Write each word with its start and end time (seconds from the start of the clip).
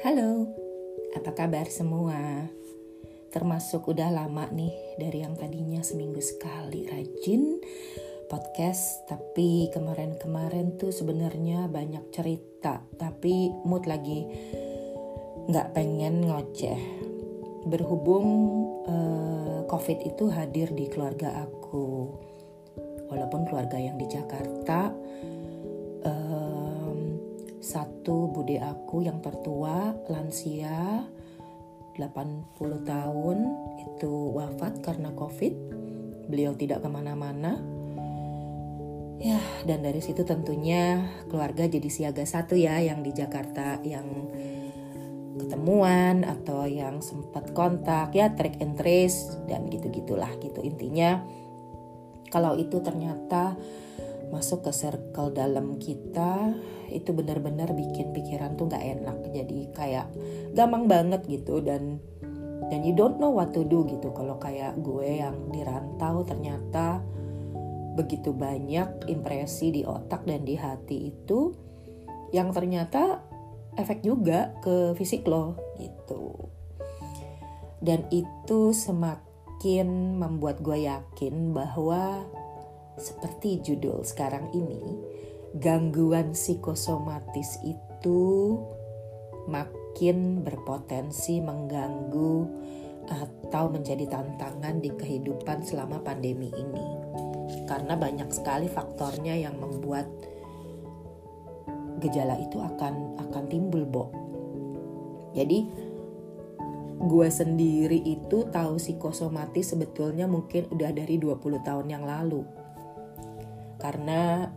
Halo, 0.00 0.48
apa 1.12 1.36
kabar 1.36 1.68
semua? 1.68 2.48
Termasuk 3.28 3.92
udah 3.92 4.08
lama 4.08 4.48
nih 4.48 4.72
dari 4.96 5.20
yang 5.20 5.36
tadinya 5.36 5.84
seminggu 5.84 6.24
sekali 6.24 6.88
rajin 6.88 7.60
podcast, 8.24 9.04
tapi 9.12 9.68
kemarin-kemarin 9.68 10.80
tuh 10.80 10.88
sebenarnya 10.88 11.68
banyak 11.68 12.08
cerita, 12.16 12.80
tapi 12.96 13.52
mood 13.68 13.84
lagi 13.84 14.24
nggak 15.52 15.76
pengen 15.76 16.24
ngoceh. 16.24 16.80
Berhubung 17.68 18.28
uh, 18.88 19.68
COVID 19.68 19.98
itu 20.08 20.32
hadir 20.32 20.72
di 20.72 20.88
keluarga 20.88 21.44
aku, 21.44 22.08
walaupun 23.12 23.44
keluarga 23.44 23.76
yang 23.76 24.00
di 24.00 24.08
Jakarta 24.08 24.96
satu 27.70 28.34
bude 28.34 28.58
aku 28.58 29.06
yang 29.06 29.22
tertua 29.22 29.94
lansia 30.10 31.06
80 31.94 32.58
tahun 32.82 33.38
itu 33.78 34.12
wafat 34.34 34.82
karena 34.82 35.14
covid. 35.14 35.54
Beliau 36.26 36.58
tidak 36.58 36.82
ke 36.82 36.88
mana-mana. 36.90 37.62
Ya 39.20 39.38
dan 39.68 39.84
dari 39.86 40.02
situ 40.02 40.26
tentunya 40.26 41.06
keluarga 41.30 41.68
jadi 41.68 41.86
siaga 41.86 42.24
satu 42.26 42.58
ya 42.58 42.80
yang 42.82 43.04
di 43.04 43.12
Jakarta 43.12 43.78
yang 43.86 44.08
ketemuan 45.38 46.26
atau 46.26 46.64
yang 46.66 46.98
sempat 47.04 47.52
kontak 47.54 48.16
ya 48.16 48.32
track 48.32 48.58
and 48.64 48.74
trace 48.80 49.38
dan 49.46 49.70
gitu 49.70 49.92
gitulah 49.94 50.32
gitu 50.42 50.58
intinya. 50.64 51.22
Kalau 52.32 52.56
itu 52.58 52.80
ternyata 52.82 53.54
masuk 54.30 54.66
ke 54.66 54.72
circle 54.72 55.34
dalam 55.34 55.76
kita 55.82 56.54
itu 56.90 57.10
benar-benar 57.14 57.74
bikin 57.74 58.14
pikiran 58.14 58.54
tuh 58.54 58.70
nggak 58.70 58.84
enak. 58.98 59.18
Jadi 59.30 59.70
kayak 59.74 60.06
gampang 60.54 60.86
banget 60.90 61.22
gitu 61.26 61.62
dan 61.62 61.98
dan 62.70 62.86
you 62.86 62.94
don't 62.94 63.18
know 63.18 63.34
what 63.34 63.50
to 63.50 63.66
do 63.66 63.82
gitu. 63.90 64.14
Kalau 64.14 64.38
kayak 64.38 64.78
gue 64.82 65.22
yang 65.22 65.50
dirantau 65.50 66.22
ternyata 66.22 67.02
begitu 67.98 68.30
banyak 68.30 69.10
impresi 69.10 69.74
di 69.74 69.82
otak 69.82 70.22
dan 70.22 70.46
di 70.46 70.54
hati 70.54 71.10
itu 71.10 71.50
yang 72.30 72.54
ternyata 72.54 73.18
efek 73.74 74.06
juga 74.06 74.54
ke 74.62 74.94
fisik 74.94 75.26
lo 75.26 75.58
gitu. 75.82 76.50
Dan 77.82 78.06
itu 78.12 78.70
semakin 78.76 80.20
membuat 80.20 80.62
gue 80.62 80.86
yakin 80.86 81.56
bahwa 81.56 82.22
seperti 83.00 83.64
judul 83.64 84.04
sekarang 84.04 84.52
ini, 84.52 84.80
gangguan 85.56 86.36
psikosomatis 86.36 87.58
itu 87.64 88.20
makin 89.48 90.46
berpotensi 90.46 91.42
mengganggu 91.42 92.46
atau 93.10 93.72
menjadi 93.72 94.06
tantangan 94.06 94.78
di 94.78 94.94
kehidupan 94.94 95.66
selama 95.66 95.98
pandemi 96.04 96.52
ini. 96.54 96.88
Karena 97.66 97.98
banyak 97.98 98.30
sekali 98.30 98.70
faktornya 98.70 99.34
yang 99.34 99.58
membuat 99.58 100.06
gejala 101.98 102.38
itu 102.38 102.62
akan 102.62 103.18
akan 103.18 103.44
timbul, 103.50 103.82
Bo. 103.82 104.04
Jadi 105.34 105.66
gue 107.00 107.28
sendiri 107.32 107.96
itu 108.04 108.44
tahu 108.52 108.76
psikosomatis 108.76 109.72
sebetulnya 109.72 110.28
mungkin 110.28 110.68
udah 110.68 110.92
dari 110.92 111.16
20 111.16 111.64
tahun 111.64 111.86
yang 111.88 112.04
lalu 112.04 112.44
karena 113.80 114.52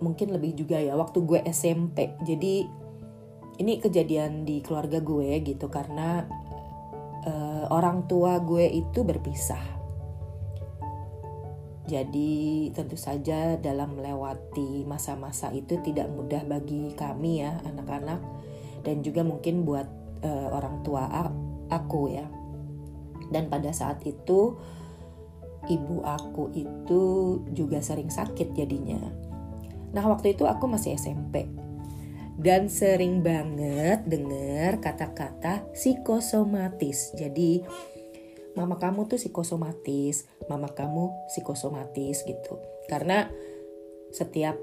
mungkin 0.00 0.32
lebih 0.32 0.56
juga 0.56 0.80
ya 0.80 0.96
waktu 0.96 1.20
gue 1.28 1.40
SMP 1.44 2.16
jadi 2.24 2.64
ini 3.60 3.76
kejadian 3.76 4.48
di 4.48 4.64
keluarga 4.64 5.04
gue 5.04 5.44
gitu 5.44 5.68
karena 5.68 6.24
uh, 7.28 7.64
orang 7.68 8.08
tua 8.08 8.40
gue 8.40 8.64
itu 8.64 9.04
berpisah. 9.04 9.60
Jadi 11.84 12.70
tentu 12.70 12.94
saja 12.94 13.58
dalam 13.58 13.98
melewati 13.98 14.86
masa-masa 14.86 15.50
itu 15.50 15.76
tidak 15.82 16.06
mudah 16.08 16.46
bagi 16.46 16.94
kami 16.94 17.44
ya 17.44 17.58
anak-anak. 17.66 18.22
Dan 18.80 19.04
juga 19.04 19.26
mungkin 19.26 19.68
buat 19.68 19.88
uh, 20.24 20.48
orang 20.56 20.80
tua 20.80 21.04
aku 21.68 22.14
ya. 22.14 22.24
Dan 23.28 23.52
pada 23.52 23.74
saat 23.74 24.00
itu 24.06 24.56
ibu 25.68 26.00
aku 26.00 26.54
itu 26.56 27.02
juga 27.52 27.84
sering 27.84 28.08
sakit 28.08 28.56
jadinya. 28.56 29.00
Nah 29.90 30.04
waktu 30.06 30.38
itu 30.38 30.46
aku 30.46 30.70
masih 30.70 30.96
SMP 30.96 31.50
dan 32.40 32.72
sering 32.72 33.20
banget 33.20 34.00
dengar 34.08 34.80
kata-kata 34.80 35.66
psikosomatis. 35.76 37.12
Jadi 37.12 37.60
mama 38.56 38.80
kamu 38.80 39.04
tuh 39.10 39.20
psikosomatis, 39.20 40.24
mama 40.48 40.72
kamu 40.72 41.12
psikosomatis 41.28 42.24
gitu. 42.24 42.56
Karena 42.88 43.28
setiap 44.10 44.56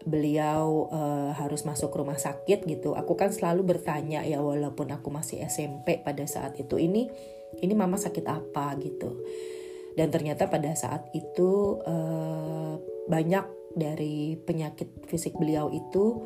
beliau 0.00 0.88
uh, 0.88 1.36
harus 1.36 1.68
masuk 1.68 1.92
rumah 1.92 2.16
sakit 2.16 2.64
gitu, 2.64 2.96
aku 2.96 3.20
kan 3.20 3.28
selalu 3.28 3.76
bertanya 3.76 4.24
ya 4.24 4.40
walaupun 4.40 4.88
aku 4.88 5.12
masih 5.12 5.44
SMP 5.44 6.00
pada 6.00 6.24
saat 6.24 6.56
itu 6.56 6.80
ini 6.80 7.12
ini 7.60 7.74
mama 7.76 8.00
sakit 8.00 8.24
apa 8.24 8.72
gitu 8.80 9.12
dan 9.98 10.08
ternyata 10.10 10.46
pada 10.46 10.74
saat 10.74 11.10
itu 11.14 11.80
uh, 11.82 12.78
banyak 13.10 13.46
dari 13.74 14.38
penyakit 14.38 15.06
fisik 15.06 15.34
beliau 15.38 15.70
itu 15.70 16.18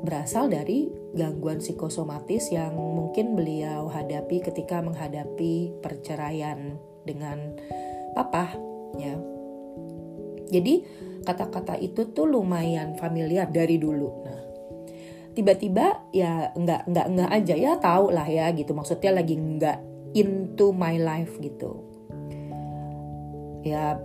berasal 0.00 0.48
dari 0.48 0.88
gangguan 1.12 1.60
psikosomatis 1.60 2.48
yang 2.52 2.72
mungkin 2.72 3.36
beliau 3.36 3.92
hadapi 3.92 4.40
ketika 4.40 4.80
menghadapi 4.80 5.76
perceraian 5.84 6.80
dengan 7.04 7.56
papa 8.16 8.56
ya. 8.96 9.16
Jadi 10.50 10.82
kata-kata 11.22 11.76
itu 11.78 12.10
tuh 12.10 12.26
lumayan 12.26 12.96
familiar 12.96 13.46
dari 13.52 13.76
dulu. 13.76 14.08
Nah, 14.24 14.40
tiba-tiba 15.36 16.10
ya 16.10 16.50
nggak 16.56 16.90
nggak 16.90 17.06
nggak 17.16 17.30
aja 17.30 17.54
ya 17.54 17.72
tahu 17.78 18.10
lah 18.10 18.26
ya 18.26 18.50
gitu 18.56 18.74
maksudnya 18.74 19.14
lagi 19.14 19.38
nggak 19.38 19.78
into 20.16 20.74
my 20.74 20.98
life 20.98 21.38
gitu 21.38 21.89
ya 23.62 23.98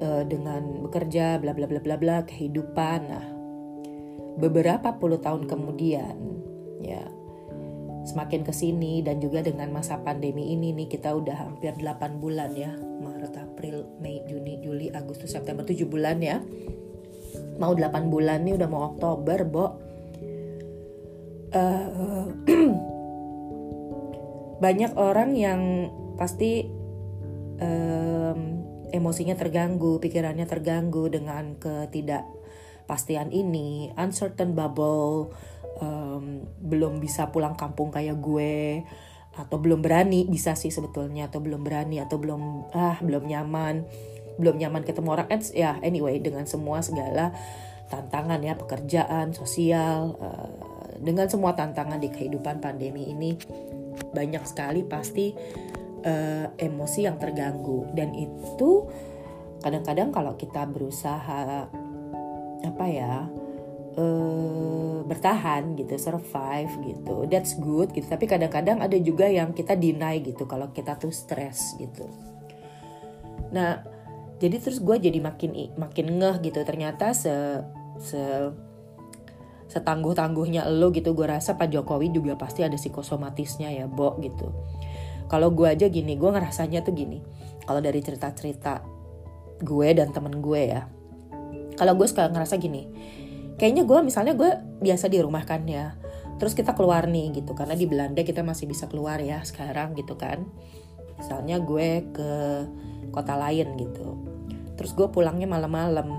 uh, 0.00 0.22
dengan 0.26 0.84
bekerja 0.88 1.38
bla 1.38 1.52
bla 1.52 1.66
bla 1.68 1.80
bla 1.80 1.96
bla 1.96 2.16
kehidupan. 2.24 3.00
Nah 3.08 3.26
beberapa 4.40 4.96
puluh 4.96 5.20
tahun 5.20 5.44
kemudian 5.44 6.16
ya 6.80 7.04
semakin 8.02 8.42
ke 8.42 8.50
sini 8.50 8.98
dan 9.04 9.22
juga 9.22 9.46
dengan 9.46 9.70
masa 9.70 10.00
pandemi 10.02 10.50
ini 10.50 10.74
nih 10.74 10.90
kita 10.90 11.14
udah 11.14 11.38
hampir 11.38 11.70
8 11.78 12.18
bulan 12.18 12.50
ya 12.58 12.74
Maret 12.74 13.38
April 13.38 13.86
Mei 14.02 14.26
Juni 14.26 14.58
Juli 14.58 14.90
Agustus 14.90 15.30
September 15.30 15.62
7 15.62 15.86
bulan 15.86 16.18
ya. 16.18 16.42
Mau 17.62 17.78
8 17.78 18.10
bulan 18.10 18.42
nih 18.42 18.58
udah 18.58 18.68
mau 18.68 18.90
Oktober 18.94 19.38
Bo. 19.46 19.66
Uh, 21.52 22.26
banyak 24.64 24.92
orang 24.98 25.36
yang 25.38 25.60
pasti 26.18 26.66
um, 27.62 28.61
emosinya 28.92 29.34
terganggu, 29.34 29.98
pikirannya 29.98 30.44
terganggu 30.44 31.08
dengan 31.08 31.56
ketidakpastian 31.58 33.32
ini, 33.32 33.90
uncertain 33.96 34.52
bubble, 34.52 35.32
um, 35.80 36.46
belum 36.60 37.00
bisa 37.00 37.32
pulang 37.32 37.56
kampung 37.56 37.90
kayak 37.90 38.20
gue, 38.20 38.84
atau 39.32 39.56
belum 39.56 39.80
berani 39.80 40.28
bisa 40.28 40.52
sih 40.52 40.68
sebetulnya, 40.68 41.32
atau 41.32 41.40
belum 41.40 41.64
berani, 41.64 41.98
atau 41.98 42.20
belum 42.20 42.72
ah 42.76 43.00
belum 43.00 43.24
nyaman, 43.24 43.88
belum 44.36 44.60
nyaman 44.60 44.84
ketemu 44.84 45.08
orang, 45.08 45.28
And, 45.32 45.42
ya 45.56 45.80
anyway 45.80 46.20
dengan 46.20 46.44
semua 46.44 46.84
segala 46.84 47.32
tantangan 47.88 48.40
ya 48.44 48.56
pekerjaan, 48.56 49.32
sosial, 49.32 50.16
uh, 50.20 50.72
dengan 51.00 51.26
semua 51.26 51.56
tantangan 51.56 51.98
di 51.98 52.08
kehidupan 52.12 52.62
pandemi 52.62 53.10
ini 53.10 53.36
banyak 54.12 54.44
sekali 54.44 54.84
pasti 54.84 55.34
uh, 56.02 56.46
emosi 56.58 57.06
yang 57.06 57.16
terganggu. 57.18 57.88
Dan 57.94 58.14
itu 58.14 58.86
kadang-kadang 59.62 60.10
kalau 60.10 60.34
kita 60.34 60.66
berusaha 60.66 61.70
apa 62.62 62.86
ya 62.86 63.26
uh, 63.98 65.02
bertahan 65.02 65.74
gitu 65.74 65.98
survive 65.98 66.72
gitu 66.86 67.26
that's 67.26 67.58
good 67.58 67.90
gitu. 67.94 68.06
Tapi 68.06 68.26
kadang-kadang 68.26 68.82
ada 68.82 68.98
juga 68.98 69.26
yang 69.26 69.54
kita 69.54 69.78
deny 69.78 70.22
gitu 70.22 70.46
kalau 70.46 70.70
kita 70.70 70.98
tuh 70.98 71.14
stres 71.14 71.78
gitu. 71.78 72.06
Nah 73.54 73.82
jadi 74.42 74.58
terus 74.58 74.82
gue 74.82 74.98
jadi 74.98 75.22
makin 75.22 75.78
makin 75.78 76.06
ngeh 76.18 76.36
gitu. 76.50 76.60
Ternyata 76.66 77.14
se 77.14 77.62
se 78.02 78.22
setangguh 79.72 80.12
tangguhnya 80.12 80.68
lo 80.68 80.92
gitu 80.92 81.16
gue 81.16 81.24
rasa 81.24 81.56
Pak 81.56 81.72
Jokowi 81.72 82.12
juga 82.12 82.36
pasti 82.36 82.60
ada 82.60 82.76
psikosomatisnya 82.76 83.72
ya 83.72 83.88
Bo 83.88 84.20
gitu 84.20 84.52
kalau 85.32 85.48
gue 85.48 85.64
aja 85.64 85.88
gini 85.88 86.20
gue 86.20 86.28
ngerasanya 86.28 86.84
tuh 86.84 86.92
gini. 86.92 87.24
Kalau 87.64 87.80
dari 87.80 88.04
cerita-cerita 88.04 88.84
gue 89.64 89.88
dan 89.96 90.12
temen 90.12 90.44
gue 90.44 90.60
ya. 90.60 90.84
Kalau 91.80 91.96
gue 91.96 92.04
suka 92.04 92.28
ngerasa 92.28 92.60
gini 92.60 92.84
kayaknya 93.56 93.88
gue 93.88 93.98
misalnya 94.04 94.34
gue 94.36 94.50
biasa 94.82 95.08
di 95.08 95.22
rumah 95.22 95.46
kan 95.46 95.64
ya 95.64 95.94
terus 96.40 96.58
kita 96.58 96.74
keluar 96.74 97.06
nih 97.06 97.30
gitu 97.38 97.54
karena 97.54 97.78
di 97.78 97.86
Belanda 97.86 98.26
kita 98.26 98.42
masih 98.42 98.66
bisa 98.66 98.90
keluar 98.92 99.16
ya 99.24 99.40
sekarang 99.40 99.96
gitu 99.96 100.20
kan. 100.20 100.44
Misalnya 101.16 101.56
gue 101.64 102.12
ke 102.12 102.30
kota 103.08 103.32
lain 103.40 103.72
gitu 103.80 104.20
terus 104.76 104.92
gue 104.92 105.08
pulangnya 105.08 105.48
malam-malam. 105.48 106.12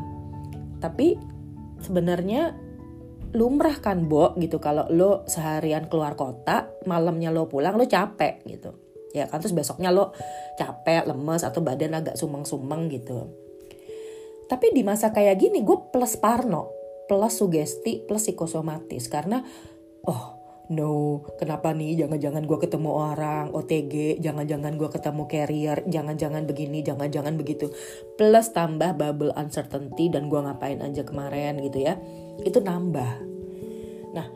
Tapi 0.81 1.21
sebenarnya 1.85 2.57
lumrah 3.37 3.77
kan 3.77 4.09
Bo 4.09 4.33
gitu. 4.41 4.57
Kalau 4.57 4.89
lo 4.89 5.21
seharian 5.29 5.85
keluar 5.85 6.17
kota 6.17 6.65
malamnya 6.89 7.29
lo 7.29 7.45
pulang 7.45 7.77
lo 7.77 7.85
capek 7.85 8.41
gitu 8.49 8.92
ya 9.13 9.29
kan? 9.29 9.39
Terus 9.39 9.53
besoknya 9.53 9.93
lo 9.93 10.11
capek 10.59 11.07
lemes 11.07 11.45
atau 11.45 11.61
badan 11.61 11.95
agak 11.95 12.17
sumeng-sumeng 12.19 12.89
gitu. 12.89 13.29
Tapi 14.49 14.75
di 14.75 14.83
masa 14.83 15.15
kayak 15.15 15.39
gini 15.39 15.63
gue 15.63 15.77
plus 15.93 16.19
parno 16.19 16.83
plus 17.07 17.35
sugesti 17.35 18.03
plus 18.03 18.23
psikosomatis 18.25 19.11
karena 19.11 19.43
oh 20.07 20.39
no 20.71 21.21
kenapa 21.35 21.75
nih 21.75 21.99
jangan-jangan 21.99 22.47
gue 22.47 22.57
ketemu 22.63 22.89
orang 22.95 23.51
OTG 23.51 24.23
jangan-jangan 24.23 24.79
gue 24.79 24.89
ketemu 24.89 25.23
carrier 25.27 25.77
jangan-jangan 25.85 26.43
begini 26.47 26.79
jangan-jangan 26.81 27.35
begitu. 27.35 27.69
Plus 28.15 28.47
tambah 28.55 28.95
bubble 28.95 29.35
uncertainty 29.35 30.07
dan 30.07 30.31
gue 30.31 30.39
ngapain 30.39 30.79
aja 30.79 31.03
kemarin 31.03 31.59
gitu 31.59 31.83
ya. 31.83 31.99
Itu 32.47 32.63
nambah. 32.63 33.13
Nah 34.15 34.27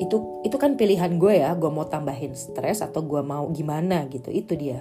itu 0.00 0.40
itu 0.48 0.56
kan 0.56 0.80
pilihan 0.80 1.20
gue 1.20 1.44
ya 1.44 1.52
gue 1.52 1.68
mau 1.68 1.84
tambahin 1.84 2.32
stres 2.32 2.80
atau 2.80 3.04
gue 3.04 3.20
mau 3.20 3.52
gimana 3.52 4.08
gitu 4.08 4.32
itu 4.32 4.56
dia 4.56 4.80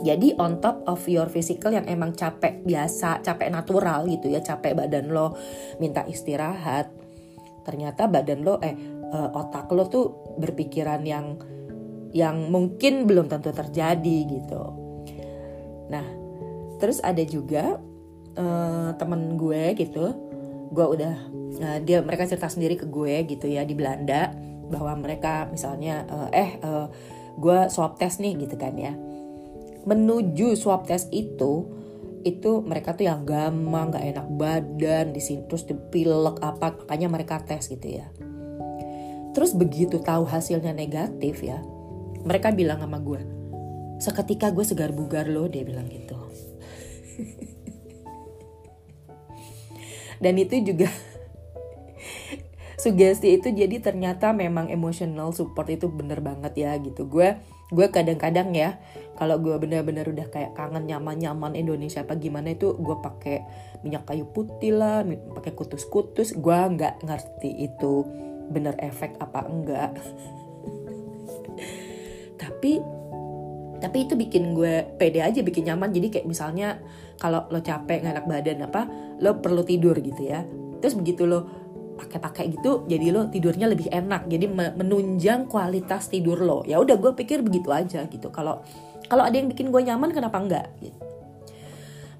jadi 0.00 0.38
on 0.40 0.62
top 0.62 0.86
of 0.86 1.02
your 1.10 1.28
physical 1.28 1.74
yang 1.74 1.84
emang 1.84 2.16
capek 2.16 2.64
biasa, 2.64 3.20
capek 3.20 3.52
natural 3.52 4.08
gitu 4.08 4.32
ya, 4.32 4.40
capek 4.40 4.72
badan 4.72 5.12
lo 5.12 5.36
minta 5.82 6.06
istirahat. 6.08 6.88
Ternyata 7.66 8.08
badan 8.08 8.40
lo 8.40 8.56
eh, 8.64 8.72
eh 8.72 9.30
otak 9.34 9.68
lo 9.74 9.90
tuh 9.92 10.38
berpikiran 10.40 11.02
yang 11.04 11.36
yang 12.16 12.48
mungkin 12.48 13.04
belum 13.04 13.28
tentu 13.28 13.52
terjadi 13.52 14.18
gitu. 14.30 14.62
Nah, 15.92 16.06
terus 16.80 17.02
ada 17.04 17.22
juga 17.26 17.76
uh, 18.38 18.90
temen 18.96 19.36
gue 19.36 19.74
gitu, 19.78 20.29
gue 20.70 20.86
udah 20.86 21.14
uh, 21.60 21.78
dia 21.82 22.00
mereka 22.00 22.26
cerita 22.26 22.46
sendiri 22.46 22.78
ke 22.78 22.86
gue 22.86 23.26
gitu 23.26 23.50
ya 23.50 23.66
di 23.66 23.74
Belanda 23.74 24.30
bahwa 24.70 24.94
mereka 25.02 25.50
misalnya 25.50 26.06
uh, 26.06 26.28
eh 26.30 26.56
uh, 26.62 26.86
gue 27.38 27.58
swab 27.70 27.98
test 27.98 28.22
nih 28.22 28.38
gitu 28.38 28.54
kan 28.54 28.74
ya. 28.78 28.94
Menuju 29.84 30.54
swab 30.54 30.86
test 30.86 31.10
itu 31.10 31.66
itu 32.20 32.60
mereka 32.60 32.92
tuh 32.92 33.08
yang 33.08 33.24
gampang 33.24 33.96
nggak 33.96 34.04
enak 34.12 34.26
badan 34.36 35.16
di 35.16 35.24
sini 35.24 35.48
terus 35.48 35.64
dipilek 35.64 36.36
apa 36.44 36.76
makanya 36.84 37.08
mereka 37.08 37.40
tes 37.40 37.66
gitu 37.66 38.00
ya. 38.00 38.06
Terus 39.30 39.56
begitu 39.56 40.02
tahu 40.02 40.26
hasilnya 40.26 40.74
negatif 40.76 41.40
ya 41.40 41.62
mereka 42.24 42.52
bilang 42.52 42.80
sama 42.80 43.00
gue 43.00 43.20
seketika 44.00 44.52
gue 44.52 44.64
segar 44.64 44.92
bugar 44.92 45.28
loh 45.28 45.48
dia 45.48 45.64
bilang 45.64 45.88
gitu 45.88 46.16
dan 50.20 50.36
itu 50.36 50.60
juga 50.60 50.92
sugesti 52.82 53.40
itu 53.40 53.48
jadi 53.52 53.80
ternyata 53.80 54.36
memang 54.36 54.68
emotional 54.68 55.32
support 55.32 55.68
itu 55.72 55.88
bener 55.88 56.20
banget 56.20 56.52
ya 56.56 56.76
gitu. 56.80 57.08
Gue 57.08 57.40
gue 57.70 57.86
kadang-kadang 57.88 58.52
ya 58.52 58.76
kalau 59.16 59.40
gue 59.40 59.56
bener-bener 59.60 60.08
udah 60.08 60.26
kayak 60.32 60.56
kangen 60.56 60.88
nyaman-nyaman 60.90 61.56
Indonesia 61.56 62.02
apa 62.02 62.18
gimana 62.18 62.56
itu 62.56 62.74
gue 62.76 62.96
pakai 62.98 63.46
minyak 63.86 64.04
kayu 64.08 64.26
putih 64.28 64.74
lah 64.74 65.06
pakai 65.06 65.54
kutus-kutus 65.54 66.34
gue 66.34 66.58
nggak 66.76 67.04
ngerti 67.04 67.50
itu 67.64 68.04
bener 68.50 68.74
efek 68.80 69.16
apa 69.22 69.46
enggak. 69.48 69.92
Tapi 72.42 73.00
tapi 73.80 74.04
itu 74.04 74.12
bikin 74.12 74.52
gue 74.52 74.84
pede 75.00 75.24
aja 75.24 75.40
bikin 75.40 75.72
nyaman. 75.72 75.88
Jadi 75.88 76.12
kayak 76.12 76.28
misalnya 76.28 76.76
kalau 77.20 77.44
lo 77.52 77.60
capek 77.60 78.00
nggak 78.00 78.14
enak 78.16 78.26
badan 78.26 78.58
apa 78.64 78.88
lo 79.20 79.38
perlu 79.44 79.60
tidur 79.62 79.94
gitu 80.00 80.24
ya. 80.24 80.40
Terus 80.80 80.96
begitu 80.96 81.28
lo 81.28 81.44
pakai-pakai 82.00 82.48
gitu 82.56 82.88
jadi 82.88 83.12
lo 83.12 83.28
tidurnya 83.28 83.68
lebih 83.68 83.92
enak. 83.92 84.24
Jadi 84.26 84.48
menunjang 84.50 85.46
kualitas 85.52 86.08
tidur 86.08 86.40
lo. 86.40 86.64
Ya 86.64 86.80
udah 86.80 86.96
gue 86.96 87.12
pikir 87.12 87.44
begitu 87.44 87.68
aja 87.68 88.08
gitu. 88.08 88.32
Kalau 88.32 88.64
kalau 89.10 89.26
ada 89.26 89.36
yang 89.36 89.50
bikin 89.52 89.68
gue 89.68 89.82
nyaman 89.84 90.14
kenapa 90.14 90.38
enggak? 90.40 90.66
Gitu. 90.80 90.98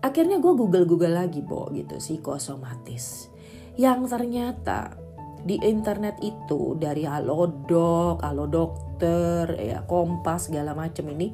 akhirnya 0.00 0.40
gue 0.40 0.52
google 0.56 0.88
google 0.88 1.12
lagi 1.12 1.44
bo 1.44 1.68
gitu 1.76 2.00
psikosomatis 2.00 3.28
yang 3.76 4.08
ternyata 4.08 4.96
di 5.44 5.60
internet 5.60 6.20
itu 6.24 6.76
dari 6.76 7.04
halodoc 7.04 8.20
halo 8.24 8.48
dokter 8.48 9.56
ya 9.56 9.84
kompas 9.84 10.48
segala 10.48 10.72
macem 10.72 11.04
ini 11.12 11.32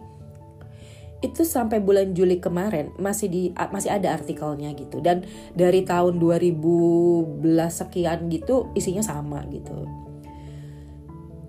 itu 1.25 1.49
sampai 1.49 1.81
bulan 1.81 2.13
Juli 2.13 2.37
kemarin 2.37 2.93
masih 3.01 3.29
di 3.33 3.43
masih 3.73 3.89
ada 3.89 4.13
artikelnya 4.13 4.77
gitu. 4.77 5.01
Dan 5.01 5.25
dari 5.57 5.81
tahun 5.83 6.21
2011 6.21 7.41
sekian 7.73 8.29
gitu 8.29 8.69
isinya 8.77 9.01
sama 9.01 9.41
gitu. 9.49 9.89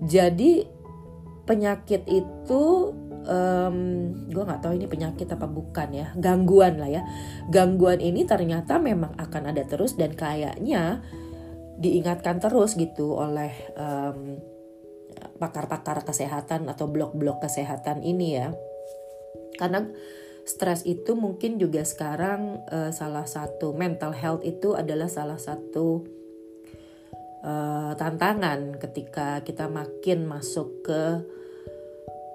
Jadi 0.08 0.64
penyakit 1.44 2.06
itu 2.08 2.62
um, 3.28 3.76
gue 4.28 4.42
nggak 4.44 4.62
tahu 4.64 4.72
ini 4.76 4.86
penyakit 4.88 5.28
apa 5.28 5.44
bukan 5.44 5.88
ya 5.92 6.06
gangguan 6.16 6.80
lah 6.80 6.88
ya. 6.88 7.02
Gangguan 7.52 8.00
ini 8.00 8.24
ternyata 8.24 8.80
memang 8.80 9.12
akan 9.20 9.52
ada 9.52 9.68
terus 9.68 10.00
dan 10.00 10.16
kayaknya 10.16 11.04
diingatkan 11.78 12.40
terus 12.40 12.74
gitu 12.74 13.14
oleh 13.14 13.52
um, 13.78 14.40
pakar-pakar 15.38 16.02
kesehatan 16.02 16.66
atau 16.66 16.90
blok-blok 16.90 17.46
kesehatan 17.46 18.02
ini 18.02 18.34
ya 18.34 18.50
karena 19.58 19.84
stres 20.48 20.88
itu 20.88 21.12
mungkin 21.12 21.60
juga 21.60 21.84
sekarang 21.84 22.64
uh, 22.72 22.88
salah 22.88 23.28
satu 23.28 23.76
mental 23.76 24.16
health 24.16 24.40
itu 24.46 24.72
adalah 24.72 25.10
salah 25.12 25.36
satu 25.36 26.06
uh, 27.44 27.92
tantangan 27.92 28.80
ketika 28.80 29.44
kita 29.44 29.68
makin 29.68 30.24
masuk 30.24 30.86
ke 30.86 31.20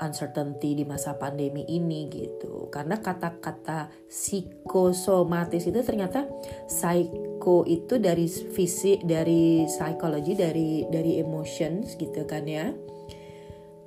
uncertainty 0.04 0.76
di 0.76 0.84
masa 0.84 1.16
pandemi 1.16 1.64
ini 1.66 2.12
gitu. 2.12 2.68
Karena 2.68 3.00
kata-kata 3.00 3.88
psikosomatis 4.12 5.64
itu 5.64 5.80
ternyata 5.80 6.28
psycho 6.68 7.64
itu 7.64 7.98
dari 7.98 8.28
fisik 8.28 9.08
dari 9.08 9.64
psikologi 9.64 10.36
dari 10.36 10.84
dari 10.92 11.24
emotions 11.24 11.96
gitu 11.96 12.28
kan 12.28 12.44
ya 12.44 12.76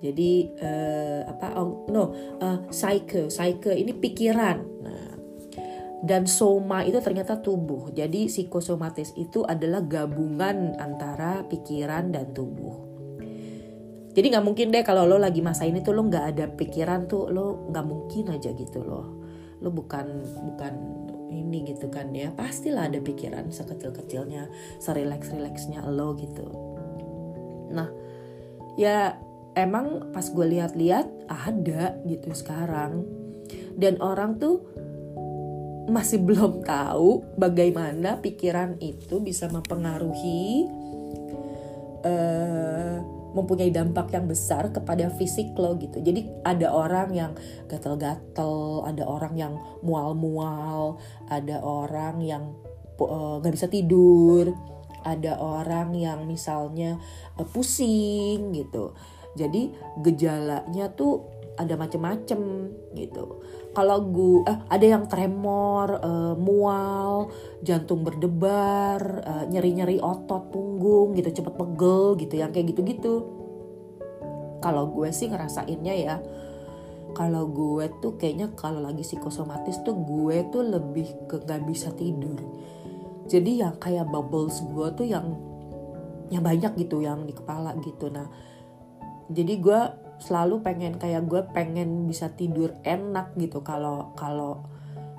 jadi 0.06 0.32
uh, 0.62 1.20
apa 1.34 1.58
oh 1.58 1.90
no 1.90 2.04
uh, 2.38 2.58
psyche 2.70 3.26
psyche 3.26 3.74
ini 3.74 3.90
pikiran. 3.90 4.58
Nah, 4.86 5.10
dan 6.06 6.30
soma 6.30 6.86
itu 6.86 7.02
ternyata 7.02 7.42
tubuh. 7.42 7.90
Jadi 7.90 8.30
psikosomatis 8.30 9.10
itu 9.18 9.42
adalah 9.42 9.82
gabungan 9.82 10.78
antara 10.78 11.42
pikiran 11.50 12.14
dan 12.14 12.30
tubuh. 12.30 12.86
Jadi 14.14 14.26
nggak 14.32 14.46
mungkin 14.46 14.72
deh 14.72 14.80
kalau 14.86 15.04
lo 15.04 15.20
lagi 15.20 15.44
masa 15.44 15.68
ini 15.68 15.84
tuh 15.84 15.92
lo 15.92 16.06
nggak 16.06 16.24
ada 16.32 16.46
pikiran 16.54 17.04
tuh 17.10 17.28
lo 17.28 17.68
nggak 17.68 17.84
mungkin 17.84 18.30
aja 18.30 18.54
gitu 18.54 18.86
loh. 18.86 19.18
Lo 19.60 19.74
bukan 19.74 20.06
bukan 20.54 20.74
ini 21.30 21.66
gitu 21.66 21.90
kan 21.90 22.14
ya 22.14 22.30
pastilah 22.32 22.88
ada 22.88 23.02
pikiran 23.02 23.50
sekecil-kecilnya 23.50 24.48
serileks-rileksnya 24.80 25.84
lo 25.90 26.14
gitu 26.16 26.46
nah 27.70 27.90
ya 28.78 29.18
emang 29.56 30.12
pas 30.12 30.28
gue 30.28 30.46
lihat-lihat 30.46 31.32
ada 31.32 31.96
gitu 32.04 32.30
sekarang 32.36 33.08
dan 33.74 33.96
orang 34.04 34.36
tuh 34.36 34.62
masih 35.88 36.22
belum 36.28 36.62
tahu 36.62 37.24
bagaimana 37.40 38.20
pikiran 38.20 38.76
itu 38.78 39.18
bisa 39.18 39.48
mempengaruhi 39.48 40.68
uh, 42.04 42.96
mempunyai 43.36 43.68
dampak 43.68 44.16
yang 44.16 44.24
besar 44.24 44.72
kepada 44.72 45.12
fisik 45.12 45.52
lo 45.60 45.76
gitu. 45.76 46.00
Jadi 46.00 46.24
ada 46.40 46.72
orang 46.72 47.12
yang 47.12 47.32
gatel-gatel, 47.68 48.80
ada 48.88 49.04
orang 49.04 49.36
yang 49.36 49.54
mual-mual, 49.84 50.96
ada 51.28 51.60
orang 51.60 52.24
yang 52.24 52.56
eh, 52.96 53.34
nggak 53.44 53.52
uh, 53.52 53.56
bisa 53.60 53.68
tidur, 53.68 54.56
ada 55.04 55.36
orang 55.36 55.92
yang 55.92 56.24
misalnya 56.24 56.96
uh, 57.36 57.44
pusing 57.44 58.56
gitu. 58.56 58.96
Jadi 59.36 59.70
gejalanya 60.00 60.88
tuh 60.96 61.36
ada 61.56 61.74
macem-macem 61.76 62.40
gitu. 62.92 63.40
Kalau 63.72 64.04
gue 64.08 64.44
eh, 64.48 64.58
ada 64.68 64.86
yang 64.86 65.04
tremor, 65.08 66.00
eh, 66.00 66.34
mual, 66.36 67.32
jantung 67.64 68.04
berdebar, 68.04 69.00
eh, 69.24 69.44
nyeri-nyeri 69.52 70.00
otot 70.00 70.52
punggung 70.52 71.16
gitu, 71.16 71.32
cepet 71.32 71.54
pegel 71.56 72.16
gitu, 72.20 72.34
yang 72.36 72.52
kayak 72.52 72.72
gitu-gitu. 72.72 73.24
Kalau 74.60 74.88
gue 74.92 75.08
sih 75.12 75.28
ngerasainnya 75.28 75.94
ya, 75.96 76.16
kalau 77.12 77.48
gue 77.48 77.88
tuh 78.00 78.16
kayaknya 78.20 78.52
kalau 78.56 78.80
lagi 78.84 79.04
psikosomatis 79.04 79.80
tuh 79.84 79.96
gue 79.96 80.36
tuh 80.52 80.64
lebih 80.64 81.28
ke 81.28 81.40
gak 81.44 81.64
bisa 81.64 81.92
tidur. 81.96 82.36
Jadi 83.26 83.64
yang 83.64 83.76
kayak 83.80 84.08
bubbles 84.08 84.60
gue 84.60 84.88
tuh 84.96 85.06
yang 85.08 85.36
yang 86.30 86.42
banyak 86.42 86.74
gitu 86.74 87.02
yang 87.02 87.22
di 87.22 87.30
kepala 87.30 87.74
gitu 87.82 88.10
nah 88.10 88.26
jadi 89.30 89.54
gue 89.58 89.80
selalu 90.22 90.64
pengen 90.64 90.96
kayak 90.96 91.28
gue 91.28 91.42
pengen 91.52 92.08
bisa 92.08 92.32
tidur 92.32 92.72
enak 92.86 93.36
gitu. 93.36 93.60
Kalau 93.60 94.16
kalau 94.16 94.64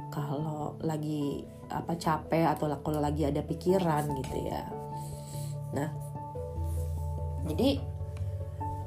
kalau 0.10 0.74
lagi 0.82 1.46
apa 1.68 2.00
capek 2.00 2.48
atau 2.48 2.72
kalau 2.80 3.00
lagi 3.04 3.28
ada 3.28 3.44
pikiran 3.44 4.08
gitu 4.24 4.38
ya. 4.48 4.64
Nah 5.76 5.90
jadi 7.48 7.70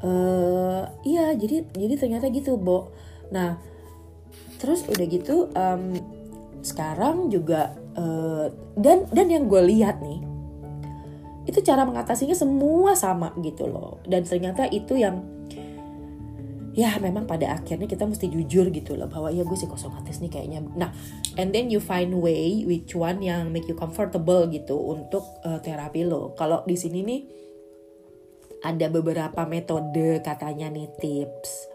uh, 0.04 0.82
iya 1.06 1.32
jadi 1.36 1.68
jadi 1.70 1.94
ternyata 1.96 2.26
gitu 2.32 2.56
Bo. 2.58 2.90
Nah 3.30 3.60
terus 4.58 4.84
udah 4.88 5.06
gitu 5.08 5.48
um, 5.56 5.96
sekarang 6.60 7.32
juga 7.32 7.72
uh, 7.96 8.52
dan 8.76 9.08
dan 9.12 9.26
yang 9.32 9.48
gue 9.48 9.62
lihat 9.64 10.04
nih 10.04 10.29
itu 11.48 11.58
cara 11.64 11.88
mengatasinya 11.88 12.36
semua 12.36 12.92
sama 12.92 13.32
gitu 13.40 13.64
loh. 13.68 14.02
Dan 14.04 14.26
ternyata 14.26 14.68
itu 14.68 14.96
yang 15.00 15.24
ya 16.70 16.94
memang 17.02 17.26
pada 17.26 17.58
akhirnya 17.58 17.90
kita 17.90 18.06
mesti 18.06 18.30
jujur 18.30 18.70
gitu 18.70 18.94
loh 18.94 19.10
bahwa 19.10 19.26
ya 19.34 19.42
gue 19.42 19.56
psikosomatis 19.58 20.22
nih 20.22 20.30
kayaknya. 20.30 20.60
Nah 20.76 20.90
and 21.40 21.50
then 21.50 21.72
you 21.72 21.82
find 21.82 22.14
way 22.14 22.62
which 22.62 22.94
one 22.94 23.18
yang 23.24 23.50
make 23.50 23.66
you 23.66 23.74
comfortable 23.74 24.46
gitu 24.48 24.78
untuk 24.78 25.24
uh, 25.42 25.58
terapi 25.58 26.06
lo. 26.06 26.32
Kalau 26.38 26.62
di 26.64 26.76
sini 26.78 27.00
nih 27.02 27.20
ada 28.60 28.86
beberapa 28.92 29.48
metode 29.48 30.20
katanya 30.22 30.70
nih 30.70 30.88
tips. 31.00 31.72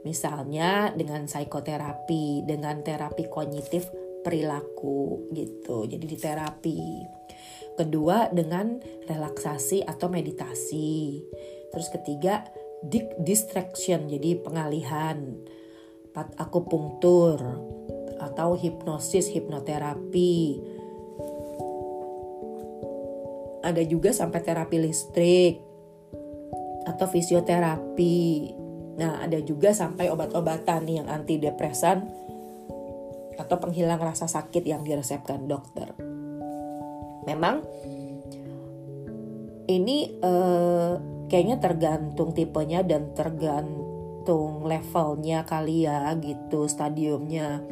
Misalnya 0.00 0.96
dengan 0.96 1.28
psikoterapi 1.28 2.48
dengan 2.48 2.80
terapi 2.80 3.28
kognitif 3.28 3.88
perilaku 4.20 5.28
gitu. 5.32 5.84
Jadi 5.88 6.04
di 6.08 6.16
terapi 6.16 6.80
kedua 7.80 8.28
dengan 8.28 8.76
relaksasi 9.08 9.88
atau 9.88 10.12
meditasi. 10.12 11.24
Terus 11.72 11.88
ketiga 11.88 12.44
distraction 13.24 14.08
jadi 14.08 14.36
pengalihan. 14.40 15.40
Aku 16.36 16.68
pungtur 16.68 17.40
atau 18.20 18.52
hipnosis 18.58 19.32
hipnoterapi. 19.32 20.60
Ada 23.64 23.84
juga 23.88 24.12
sampai 24.12 24.40
terapi 24.44 24.76
listrik 24.80 25.54
atau 26.84 27.06
fisioterapi. 27.08 28.20
Nah 29.00 29.24
ada 29.24 29.40
juga 29.40 29.72
sampai 29.72 30.12
obat-obatan 30.12 30.84
yang 30.84 31.06
antidepresan 31.08 32.04
atau 33.40 33.56
penghilang 33.56 34.00
rasa 34.00 34.28
sakit 34.28 34.68
yang 34.68 34.84
diresepkan 34.84 35.48
dokter 35.48 36.09
memang 37.24 37.64
ini 39.70 40.18
uh, 40.18 40.98
kayaknya 41.30 41.62
tergantung 41.62 42.34
tipenya 42.34 42.82
dan 42.82 43.14
tergantung 43.14 44.66
levelnya 44.66 45.46
kali 45.46 45.86
ya 45.86 46.10
gitu 46.18 46.66
stadiumnya. 46.66 47.62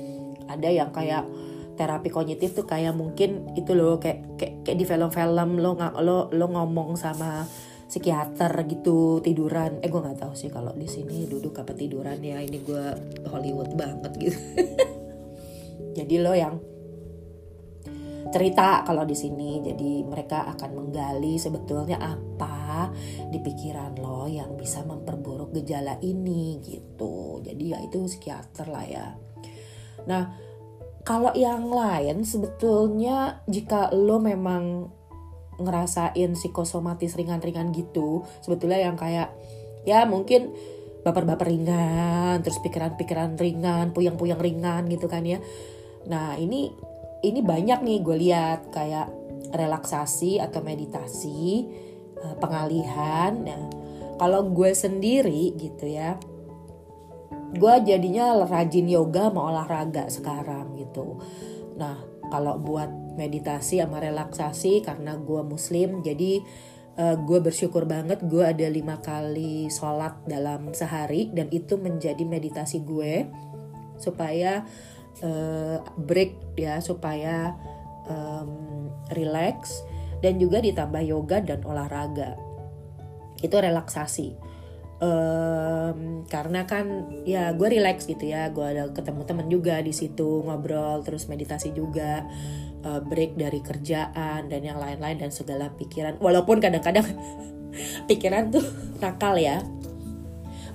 Ada 0.47 0.69
yang 0.71 0.91
kayak 0.95 1.27
terapi 1.75 2.09
kognitif 2.11 2.55
tuh 2.55 2.67
kayak 2.67 2.95
mungkin 2.95 3.55
itu 3.55 3.75
loh 3.75 3.99
kayak 3.99 4.39
kayak, 4.39 4.55
kayak 4.67 4.79
di 4.79 4.85
film-film 4.87 5.59
lo 5.59 5.79
nggak 5.79 5.95
lo 6.03 6.31
lo 6.31 6.47
ngomong 6.51 6.95
sama 6.95 7.43
psikiater 7.91 8.55
gitu 8.71 9.19
tiduran. 9.19 9.83
Eh 9.83 9.91
gue 9.91 9.99
nggak 9.99 10.23
tahu 10.23 10.35
sih 10.39 10.55
kalau 10.55 10.71
di 10.79 10.87
sini 10.87 11.27
duduk 11.27 11.59
apa 11.59 11.75
tiduran 11.75 12.23
ya 12.23 12.39
ini 12.39 12.63
gue 12.63 12.85
Hollywood 13.27 13.75
banget 13.75 14.13
gitu. 14.23 14.39
Jadi 15.99 16.15
lo 16.23 16.31
yang 16.31 16.78
cerita 18.29 18.85
kalau 18.85 19.05
di 19.09 19.17
sini. 19.17 19.63
Jadi 19.65 20.05
mereka 20.05 20.45
akan 20.51 20.71
menggali 20.75 21.41
sebetulnya 21.41 21.97
apa 22.01 22.93
di 23.33 23.39
pikiran 23.41 23.97
lo 23.99 24.29
yang 24.29 24.55
bisa 24.55 24.85
memperburuk 24.85 25.55
gejala 25.57 25.97
ini 26.05 26.61
gitu. 26.63 27.41
Jadi 27.41 27.65
ya 27.73 27.79
itu 27.81 28.05
psikiater 28.05 28.67
lah 28.69 28.87
ya. 28.87 29.07
Nah, 30.09 30.25
kalau 31.05 31.33
yang 31.33 31.73
lain 31.73 32.25
sebetulnya 32.25 33.41
jika 33.49 33.89
lo 33.97 34.21
memang 34.21 34.93
ngerasain 35.59 36.39
psikosomatis 36.39 37.19
ringan-ringan 37.19 37.75
gitu, 37.75 38.23
sebetulnya 38.45 38.79
yang 38.79 38.95
kayak 38.95 39.35
ya 39.83 40.07
mungkin 40.07 40.55
baper-baper 41.03 41.49
ringan, 41.49 42.45
terus 42.45 42.61
pikiran-pikiran 42.61 43.41
ringan, 43.41 43.97
puyang-puyang 43.97 44.39
ringan 44.39 44.87
gitu 44.93 45.09
kan 45.09 45.25
ya. 45.25 45.41
Nah, 46.07 46.37
ini 46.37 46.71
ini 47.25 47.41
banyak 47.43 47.83
nih 47.83 47.99
gue 48.03 48.17
lihat 48.17 48.61
kayak 48.71 49.11
relaksasi 49.55 50.39
atau 50.39 50.61
meditasi 50.61 51.67
eh, 52.19 52.35
pengalihan. 52.39 53.33
Nah 53.43 53.63
kalau 54.19 54.51
gue 54.51 54.75
sendiri 54.75 55.55
gitu 55.55 55.87
ya 55.87 56.19
gue 57.49 57.75
jadinya 57.81 58.45
rajin 58.45 58.85
yoga 58.85 59.33
mau 59.33 59.49
olahraga 59.49 60.13
sekarang 60.13 60.77
gitu. 60.77 61.17
Nah 61.81 61.97
kalau 62.29 62.61
buat 62.61 62.93
meditasi 63.17 63.81
sama 63.81 64.05
relaksasi 64.05 64.85
karena 64.85 65.17
gue 65.17 65.43
muslim 65.43 66.05
jadi 66.05 66.45
uh, 67.01 67.17
gue 67.17 67.39
bersyukur 67.41 67.89
banget 67.89 68.21
gue 68.29 68.45
ada 68.45 68.69
lima 68.69 69.01
kali 69.01 69.73
sholat 69.73 70.23
dalam 70.29 70.77
sehari 70.77 71.33
dan 71.33 71.49
itu 71.49 71.81
menjadi 71.81 72.21
meditasi 72.29 72.85
gue 72.85 73.27
supaya 73.97 74.63
uh, 75.23 75.83
break 75.97 76.59
ya 76.59 76.79
supaya 76.83 77.55
um, 78.09 78.91
relax 79.15 79.83
dan 80.25 80.39
juga 80.43 80.59
ditambah 80.59 81.03
yoga 81.07 81.39
dan 81.43 81.63
olahraga. 81.63 82.35
Itu 83.39 83.55
relaksasi. 83.59 84.35
Um, 84.99 86.27
karena 86.27 86.67
kan 86.67 87.07
ya 87.23 87.55
gue 87.55 87.69
relax 87.71 88.11
gitu 88.11 88.27
ya. 88.27 88.51
Gue 88.51 88.75
ada 88.75 88.91
ketemu 88.91 89.23
temen 89.23 89.47
juga 89.47 89.79
di 89.79 89.95
situ 89.95 90.43
ngobrol 90.43 91.07
terus 91.07 91.31
meditasi 91.31 91.71
juga 91.71 92.27
uh, 92.83 92.99
break 92.99 93.39
dari 93.39 93.63
kerjaan 93.63 94.51
dan 94.51 94.61
yang 94.67 94.83
lain-lain 94.83 95.23
dan 95.23 95.31
segala 95.31 95.71
pikiran. 95.79 96.19
Walaupun 96.19 96.59
kadang-kadang 96.59 97.07
pikiran 98.11 98.51
tuh 98.51 98.67
nakal 98.99 99.39
ya 99.39 99.63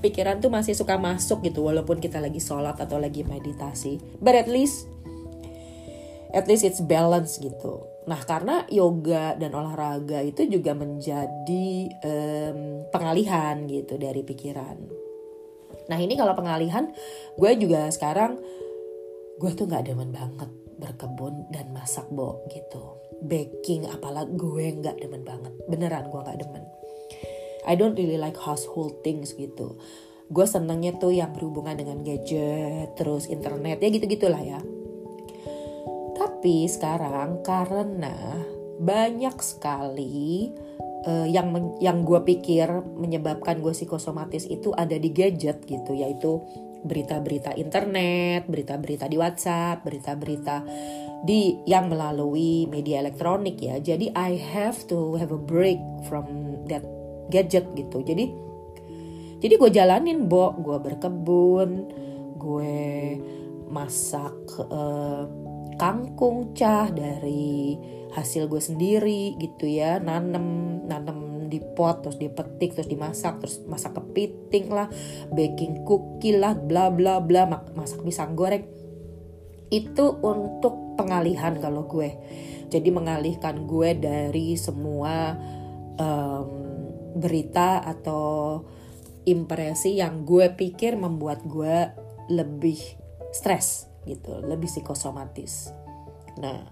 pikiran 0.04 0.44
tuh 0.44 0.52
masih 0.52 0.76
suka 0.76 1.00
masuk 1.00 1.40
gitu 1.48 1.64
walaupun 1.64 2.04
kita 2.04 2.20
lagi 2.20 2.44
sholat 2.44 2.76
atau 2.76 3.00
lagi 3.00 3.24
meditasi. 3.24 4.04
But 4.20 4.36
at 4.36 4.52
least 4.52 4.92
at 6.36 6.44
least 6.52 6.68
it's 6.68 6.84
balance 6.84 7.40
gitu. 7.40 7.88
Nah 8.04 8.20
karena 8.28 8.68
yoga 8.68 9.40
dan 9.40 9.56
olahraga 9.56 10.20
itu 10.20 10.44
juga 10.52 10.76
menjadi 10.76 11.68
um, 12.04 12.84
pengalihan 12.92 13.64
gitu 13.72 13.96
dari 13.96 14.20
pikiran. 14.28 14.78
Nah 15.88 15.98
ini 15.98 16.20
kalau 16.20 16.36
pengalihan 16.36 16.92
gue 17.40 17.52
juga 17.56 17.88
sekarang 17.88 18.36
gue 19.40 19.52
tuh 19.56 19.72
nggak 19.72 19.88
demen 19.88 20.12
banget 20.12 20.52
berkebun 20.76 21.48
dan 21.56 21.72
masak 21.72 22.12
bo 22.12 22.44
gitu. 22.52 23.00
Baking 23.24 23.88
apalagi 23.88 24.36
gue 24.36 24.66
nggak 24.84 25.00
demen 25.00 25.24
banget. 25.24 25.56
Beneran 25.72 26.12
gue 26.12 26.20
nggak 26.20 26.40
demen 26.44 26.83
I 27.68 27.80
don't 27.80 27.96
really 27.96 28.20
like 28.20 28.38
household 28.40 29.02
things 29.02 29.36
gitu 29.36 29.78
gue 30.34 30.46
senengnya 30.48 30.98
tuh 30.98 31.14
yang 31.14 31.36
berhubungan 31.36 31.78
dengan 31.78 32.02
gadget 32.02 32.96
terus 32.98 33.30
internet 33.30 33.84
ya 33.84 33.90
gitu 33.94 34.06
gitulah 34.08 34.42
ya 34.42 34.60
tapi 36.18 36.66
sekarang 36.66 37.46
karena 37.46 38.16
banyak 38.80 39.36
sekali 39.44 40.52
uh, 41.06 41.28
yang 41.30 41.78
yang 41.84 42.02
gue 42.02 42.20
pikir 42.24 42.68
menyebabkan 42.98 43.62
gue 43.62 43.72
psikosomatis 43.76 44.48
itu 44.50 44.72
ada 44.74 44.98
di 44.98 45.14
gadget 45.14 45.64
gitu 45.68 45.94
yaitu 45.94 46.42
berita-berita 46.84 47.56
internet, 47.56 48.44
berita-berita 48.44 49.08
di 49.08 49.16
WhatsApp, 49.16 49.88
berita-berita 49.88 50.68
di 51.24 51.64
yang 51.64 51.88
melalui 51.88 52.68
media 52.68 53.00
elektronik 53.00 53.56
ya. 53.56 53.80
Jadi 53.80 54.12
I 54.12 54.36
have 54.36 54.84
to 54.92 55.16
have 55.16 55.32
a 55.32 55.40
break 55.40 55.80
from 56.12 56.28
that 56.68 56.84
gadget 57.32 57.72
gitu. 57.78 58.02
Jadi 58.04 58.34
jadi 59.44 59.54
gue 59.60 59.70
jalanin 59.72 60.32
bo. 60.32 60.56
Gue 60.56 60.80
berkebun 60.80 61.70
gue 62.40 62.84
masak 63.72 64.36
uh, 64.60 65.28
kangkung 65.80 66.52
cah 66.56 66.92
dari 66.92 67.76
hasil 68.16 68.48
gue 68.48 68.62
sendiri 68.64 69.36
gitu 69.40 69.68
ya. 69.68 70.00
Nanem 70.00 70.80
nanem 70.88 71.50
di 71.52 71.62
pot 71.62 72.02
terus 72.02 72.18
dipetik 72.18 72.74
terus 72.74 72.90
dimasak 72.90 73.38
terus 73.38 73.62
masak 73.70 73.94
kepiting 73.94 74.74
lah 74.74 74.90
baking 75.30 75.86
cookie 75.86 76.34
lah 76.34 76.58
bla 76.58 76.90
bla 76.90 77.22
bla 77.22 77.46
masak 77.76 78.02
pisang 78.02 78.34
goreng. 78.34 78.66
Itu 79.70 80.18
untuk 80.22 80.98
pengalihan 80.98 81.58
kalau 81.58 81.86
gue. 81.90 82.10
Jadi 82.70 82.90
mengalihkan 82.90 83.70
gue 83.70 83.94
dari 83.94 84.58
semua 84.58 85.38
um, 85.98 86.73
berita 87.14 87.82
atau 87.82 88.62
impresi 89.24 90.02
yang 90.02 90.28
gue 90.28 90.52
pikir 90.52 91.00
membuat 91.00 91.48
gue 91.48 91.90
lebih 92.28 92.80
stres 93.32 93.88
gitu, 94.04 94.44
lebih 94.44 94.68
psikosomatis. 94.68 95.72
Nah, 96.40 96.68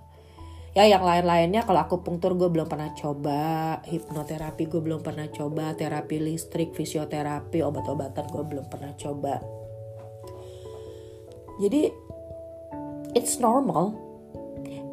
ya 0.75 0.83
yang 0.88 1.03
lain-lainnya 1.03 1.63
kalau 1.63 1.79
aku 1.83 2.03
pungtur 2.03 2.36
gue 2.36 2.51
belum 2.51 2.67
pernah 2.67 2.91
coba. 2.91 3.79
Hipnoterapi 3.88 4.67
gue 4.67 4.81
belum 4.83 5.00
pernah 5.00 5.31
coba. 5.31 5.71
Terapi 5.74 6.19
listrik 6.19 6.75
fisioterapi 6.75 7.63
obat-obatan 7.63 8.25
gue 8.27 8.43
belum 8.43 8.65
pernah 8.67 8.91
coba. 9.00 9.39
Jadi 11.62 11.88
it's 13.15 13.39
normal 13.39 14.11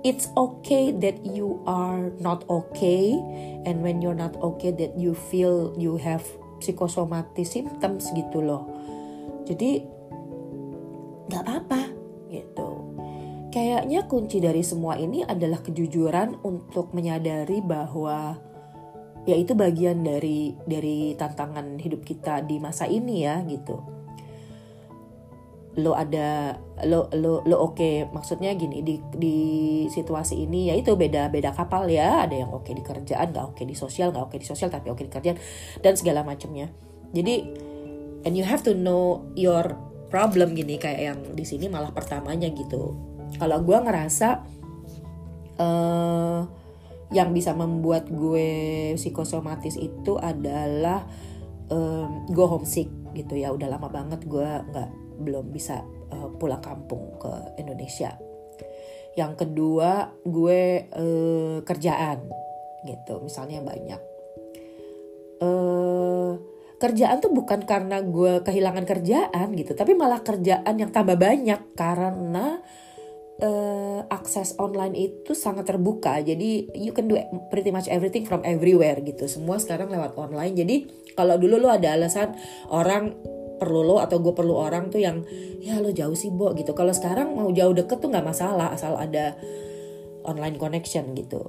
it's 0.09 0.33
okay 0.41 0.89
that 1.05 1.21
you 1.21 1.61
are 1.69 2.09
not 2.17 2.49
okay 2.49 3.13
and 3.69 3.85
when 3.85 4.01
you're 4.01 4.17
not 4.17 4.33
okay 4.41 4.73
that 4.73 4.97
you 4.97 5.13
feel 5.13 5.77
you 5.77 6.01
have 6.01 6.25
psikosomatis 6.65 7.53
symptoms 7.53 8.09
gitu 8.17 8.41
loh. 8.41 8.65
Jadi 9.45 9.85
nggak 11.29 11.45
apa-apa 11.45 11.83
gitu. 12.33 12.69
Kayaknya 13.53 14.09
kunci 14.09 14.41
dari 14.41 14.65
semua 14.65 14.97
ini 14.97 15.21
adalah 15.29 15.61
kejujuran 15.61 16.41
untuk 16.41 16.97
menyadari 16.97 17.61
bahwa 17.61 18.41
ya 19.29 19.37
itu 19.37 19.53
bagian 19.53 20.01
dari 20.01 20.57
dari 20.65 21.13
tantangan 21.21 21.77
hidup 21.77 22.01
kita 22.01 22.41
di 22.49 22.57
masa 22.57 22.89
ini 22.89 23.29
ya 23.29 23.45
gitu 23.45 23.98
lo 25.79 25.95
ada 25.95 26.59
lo 26.85 27.07
lo 27.15 27.47
lo 27.47 27.57
oke. 27.63 27.79
Okay. 27.79 27.95
maksudnya 28.11 28.51
gini 28.59 28.83
di 28.83 28.99
di 29.15 29.37
situasi 29.87 30.43
ini 30.43 30.71
ya 30.71 30.75
itu 30.75 30.99
beda 30.99 31.31
beda 31.31 31.55
kapal 31.55 31.87
ya. 31.87 32.27
Ada 32.27 32.47
yang 32.47 32.51
oke 32.51 32.67
okay 32.67 32.75
di 32.75 32.83
kerjaan 32.83 33.31
nggak 33.31 33.45
oke 33.55 33.63
okay 33.63 33.65
di 33.65 33.79
sosial 33.79 34.11
nggak 34.11 34.25
oke 34.27 34.35
okay 34.35 34.43
di 34.43 34.47
sosial 34.47 34.69
tapi 34.69 34.91
oke 34.91 34.99
okay 34.99 35.07
di 35.07 35.13
kerjaan 35.15 35.39
dan 35.81 35.95
segala 35.95 36.27
macamnya 36.27 36.69
jadi 37.13 37.49
and 38.27 38.37
you 38.37 38.45
have 38.45 38.61
to 38.65 38.77
know 38.77 39.25
your 39.33 39.77
problem 40.09 40.57
gini 40.57 40.81
kayak 40.81 41.01
yang 41.13 41.19
di 41.37 41.45
sini 41.45 41.69
malah 41.69 41.93
pertamanya 41.93 42.49
gitu. 42.53 42.97
Kalau 43.37 43.61
gue 43.61 43.77
ngerasa 43.77 44.29
uh, 45.61 46.41
yang 47.13 47.33
bisa 47.33 47.53
membuat 47.53 48.09
gue 48.09 48.93
psikosomatis 48.97 49.77
itu 49.77 50.17
adalah 50.17 51.05
um, 51.69 52.25
gue 52.29 52.47
homesick 52.49 52.89
gitu 53.13 53.37
ya. 53.37 53.53
Udah 53.53 53.69
lama 53.69 53.89
banget 53.93 54.25
gue 54.25 54.49
nggak 54.49 55.08
belum 55.19 55.51
bisa 55.51 55.83
uh, 56.15 56.31
pulang 56.39 56.63
kampung 56.63 57.19
ke 57.19 57.59
Indonesia. 57.59 58.15
Yang 59.19 59.45
kedua, 59.45 60.15
gue 60.23 60.87
uh, 60.95 61.59
kerjaan 61.67 62.23
gitu, 62.87 63.19
misalnya 63.19 63.59
banyak. 63.61 64.01
Uh, 65.43 66.39
kerjaan 66.79 67.19
tuh 67.19 67.35
bukan 67.35 67.67
karena 67.67 67.99
gue 67.99 68.47
kehilangan 68.47 68.87
kerjaan 68.87 69.51
gitu, 69.59 69.75
tapi 69.75 69.99
malah 69.99 70.23
kerjaan 70.23 70.79
yang 70.79 70.95
tambah 70.95 71.19
banyak 71.19 71.75
karena 71.75 72.63
uh, 73.43 74.01
akses 74.11 74.55
online 74.59 74.95
itu 74.95 75.35
sangat 75.35 75.67
terbuka. 75.67 76.19
Jadi 76.23 76.71
you 76.79 76.95
can 76.95 77.11
do 77.11 77.19
pretty 77.51 77.75
much 77.75 77.91
everything 77.91 78.23
from 78.27 78.43
everywhere 78.47 78.99
gitu. 79.03 79.27
Semua 79.27 79.59
sekarang 79.59 79.91
lewat 79.91 80.15
online. 80.15 80.55
Jadi 80.55 80.77
kalau 81.19 81.35
dulu 81.39 81.59
lo 81.59 81.69
ada 81.71 81.99
alasan 81.99 82.35
orang 82.71 83.19
perlu 83.59 83.83
lo 83.83 83.99
atau 83.99 84.23
gue 84.23 84.33
perlu 84.33 84.55
orang 84.55 84.89
tuh 84.89 85.03
yang 85.03 85.27
ya 85.59 85.83
lo 85.83 85.91
jauh 85.91 86.15
sih 86.15 86.31
bo 86.31 86.55
gitu. 86.55 86.73
Kalau 86.73 86.95
sekarang 86.95 87.35
mau 87.35 87.51
jauh 87.51 87.75
deket 87.75 87.99
tuh 87.99 88.09
nggak 88.09 88.25
masalah 88.25 88.73
asal 88.73 88.95
ada 88.95 89.35
online 90.25 90.57
connection 90.57 91.13
gitu. 91.19 91.43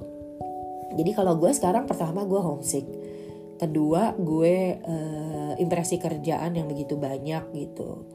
Jadi 0.90 1.10
kalau 1.14 1.38
gue 1.38 1.50
sekarang 1.54 1.86
pertama 1.86 2.26
gue 2.26 2.40
homesick. 2.42 2.86
Kedua 3.60 4.16
gue 4.16 4.80
uh, 4.80 5.52
impresi 5.60 6.00
kerjaan 6.00 6.56
yang 6.56 6.66
begitu 6.66 6.96
banyak 6.98 7.44
gitu. 7.54 8.08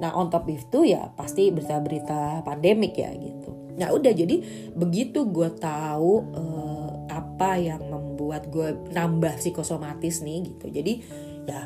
Nah 0.00 0.12
on 0.16 0.28
top 0.28 0.48
itu 0.48 0.88
ya 0.88 1.12
pasti 1.14 1.52
berita-berita 1.52 2.42
pandemik 2.42 2.96
ya 2.96 3.12
gitu. 3.14 3.76
Nah 3.76 3.92
udah 3.92 4.12
jadi 4.12 4.40
begitu 4.72 5.28
gue 5.28 5.52
tahu 5.60 6.32
uh, 6.32 6.90
apa 7.12 7.60
yang 7.60 7.84
membuat 7.92 8.48
gue 8.48 8.72
nambah 8.90 9.36
psikosomatis 9.36 10.24
nih 10.24 10.56
gitu. 10.56 10.66
Jadi 10.72 10.92
ya 11.44 11.60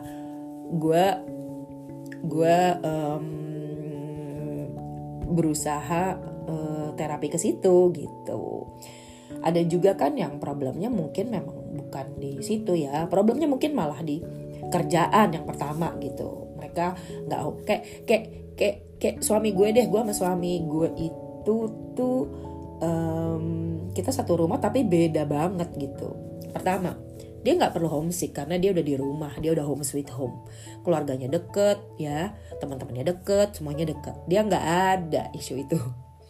gue 0.71 1.05
gue 2.25 2.59
um, 2.85 3.27
berusaha 5.31 6.19
uh, 6.47 6.89
terapi 6.99 7.29
ke 7.31 7.39
situ 7.39 7.95
gitu. 7.95 8.43
Ada 9.41 9.63
juga 9.65 9.95
kan 9.97 10.19
yang 10.19 10.37
problemnya 10.43 10.91
mungkin 10.93 11.33
memang 11.33 11.57
bukan 11.79 12.07
di 12.19 12.43
situ 12.45 12.77
ya. 12.77 13.07
Problemnya 13.07 13.47
mungkin 13.47 13.73
malah 13.73 14.03
di 14.03 14.21
kerjaan 14.69 15.33
yang 15.33 15.47
pertama 15.47 15.95
gitu. 16.03 16.51
Mereka 16.59 16.87
nggak 17.31 17.41
kayak 17.65 17.83
kayak 18.05 18.25
kayak 18.59 18.77
kayak 19.01 19.17
suami 19.25 19.57
gue 19.57 19.69
deh 19.73 19.87
gue 19.89 20.01
sama 20.03 20.13
suami 20.13 20.61
gue 20.67 20.89
itu 20.99 21.57
tuh 21.97 22.19
um, 22.85 23.45
kita 23.97 24.13
satu 24.13 24.45
rumah 24.45 24.61
tapi 24.61 24.85
beda 24.85 25.25
banget 25.25 25.73
gitu. 25.79 26.13
Pertama 26.53 26.93
dia 27.41 27.57
nggak 27.57 27.73
perlu 27.73 27.89
homesick 27.89 28.37
karena 28.37 28.61
dia 28.61 28.71
udah 28.71 28.85
di 28.85 28.95
rumah 29.01 29.33
dia 29.41 29.51
udah 29.57 29.65
home 29.65 29.85
sweet 29.85 30.13
home. 30.13 30.45
Keluarganya 30.85 31.29
deket 31.33 31.81
ya 31.97 32.37
teman-temannya 32.61 33.17
deket 33.17 33.57
semuanya 33.57 33.89
deket. 33.89 34.17
Dia 34.29 34.45
nggak 34.45 34.67
ada 34.67 35.23
isu 35.33 35.55
itu. 35.61 35.79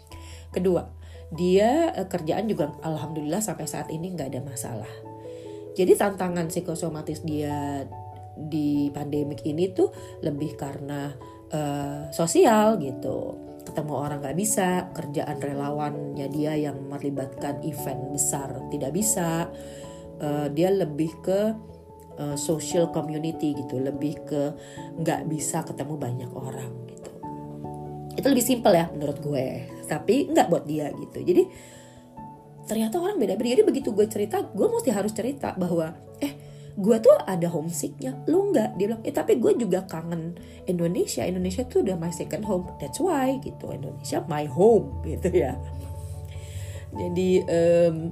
Kedua 0.55 1.01
dia 1.31 1.95
eh, 1.95 2.07
kerjaan 2.11 2.51
juga 2.51 2.75
alhamdulillah 2.83 3.39
sampai 3.39 3.67
saat 3.71 3.89
ini 3.91 4.15
nggak 4.15 4.35
ada 4.35 4.41
masalah. 4.43 4.91
Jadi 5.79 5.95
tantangan 5.95 6.51
psikosomatis 6.51 7.23
dia 7.23 7.87
di 8.35 8.91
pandemik 8.91 9.47
ini 9.47 9.71
tuh 9.71 9.93
lebih 10.25 10.59
karena 10.59 11.15
uh, 11.55 12.11
sosial 12.11 12.81
gitu. 12.83 13.39
Ketemu 13.63 13.95
orang 13.95 14.19
nggak 14.25 14.39
bisa 14.39 14.91
kerjaan 14.97 15.39
relawannya 15.39 16.27
dia 16.33 16.59
yang 16.59 16.81
melibatkan 16.91 17.63
event 17.63 18.11
besar 18.11 18.51
tidak 18.73 18.91
bisa 18.91 19.47
uh, 20.21 20.47
dia 20.53 20.69
lebih 20.71 21.11
ke 21.25 21.41
uh, 22.21 22.37
social 22.37 22.93
community 22.93 23.57
gitu. 23.57 23.81
Lebih 23.81 24.15
ke 24.29 24.43
nggak 25.01 25.27
bisa 25.27 25.65
ketemu 25.65 25.95
banyak 25.97 26.31
orang 26.31 26.73
gitu. 26.87 27.13
Itu 28.15 28.27
lebih 28.29 28.45
simpel 28.45 28.73
ya 28.77 28.87
menurut 28.93 29.19
gue. 29.19 29.67
Tapi 29.89 30.31
nggak 30.31 30.47
buat 30.53 30.65
dia 30.69 30.93
gitu. 30.95 31.19
Jadi 31.25 31.43
ternyata 32.69 33.03
orang 33.03 33.19
beda-beda 33.19 33.59
jadi 33.59 33.67
begitu 33.67 33.91
gue 33.91 34.07
cerita 34.07 34.47
gue 34.47 34.67
mesti 34.71 34.95
harus 34.95 35.11
cerita 35.11 35.59
bahwa 35.59 35.91
eh 36.23 36.39
gue 36.79 36.97
tuh 37.03 37.17
ada 37.27 37.49
homesicknya. 37.51 38.23
Lu 38.31 38.55
nggak? 38.55 38.79
Dia 38.79 38.87
bilang 38.95 39.03
eh 39.03 39.11
tapi 39.11 39.41
gue 39.43 39.53
juga 39.59 39.83
kangen 39.89 40.39
Indonesia. 40.71 41.27
Indonesia 41.27 41.67
tuh 41.67 41.83
udah 41.83 41.99
my 41.99 42.13
second 42.15 42.47
home. 42.47 42.71
That's 42.79 43.03
why 43.03 43.43
gitu. 43.43 43.75
Indonesia 43.75 44.23
my 44.31 44.47
home 44.47 45.03
gitu 45.03 45.29
ya. 45.35 45.59
Jadi 46.91 47.47
um, 47.47 48.11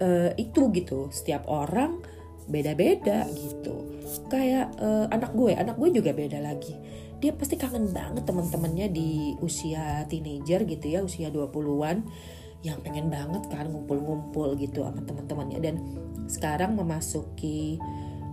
uh, 0.00 0.30
itu 0.38 0.62
gitu. 0.72 1.10
Setiap 1.12 1.44
orang 1.50 2.00
beda-beda 2.46 3.26
gitu. 3.32 4.00
Kayak 4.28 4.74
uh, 4.80 5.06
anak 5.12 5.32
gue 5.36 5.52
anak 5.54 5.76
gue 5.78 5.90
juga 5.92 6.10
beda 6.14 6.38
lagi. 6.40 6.74
Dia 7.22 7.30
pasti 7.34 7.54
kangen 7.54 7.94
banget 7.94 8.26
teman-temannya 8.26 8.90
di 8.90 9.38
usia 9.38 10.02
teenager 10.10 10.66
gitu 10.66 10.86
ya 10.90 11.00
usia 11.06 11.30
20-an 11.30 12.02
yang 12.62 12.78
pengen 12.82 13.10
banget 13.10 13.46
kan 13.50 13.70
ngumpul-ngumpul 13.70 14.58
gitu 14.58 14.82
sama 14.82 15.02
teman-temannya. 15.06 15.58
Dan 15.62 15.76
sekarang 16.26 16.74
memasuki 16.74 17.78